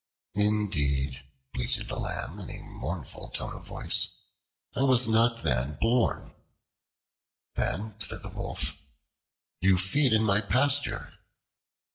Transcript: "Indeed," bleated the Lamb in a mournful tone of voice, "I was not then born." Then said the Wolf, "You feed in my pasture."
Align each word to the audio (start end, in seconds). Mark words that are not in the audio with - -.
"Indeed," 0.33 1.21
bleated 1.53 1.87
the 1.87 1.99
Lamb 1.99 2.39
in 2.39 2.49
a 2.49 2.63
mournful 2.63 3.29
tone 3.29 3.53
of 3.55 3.67
voice, 3.67 4.17
"I 4.75 4.81
was 4.81 5.07
not 5.07 5.43
then 5.43 5.77
born." 5.79 6.33
Then 7.53 7.99
said 7.99 8.23
the 8.23 8.29
Wolf, 8.29 8.81
"You 9.59 9.77
feed 9.77 10.11
in 10.11 10.23
my 10.23 10.41
pasture." 10.41 11.13